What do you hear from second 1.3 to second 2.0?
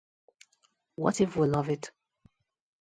we love it?